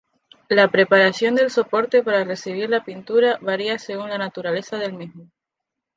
La 0.49 0.67
preparación 0.71 1.35
del 1.35 1.51
soporte 1.51 2.01
para 2.01 2.23
recibir 2.23 2.67
la 2.71 2.83
pintura 2.83 3.37
varía 3.39 3.77
según 3.77 4.09
la 4.09 4.17
naturaleza 4.17 4.77
del 4.77 4.93
mismo. 4.93 5.29